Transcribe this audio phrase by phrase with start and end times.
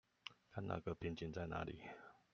[0.51, 1.75] 看那個瓶頸在哪裡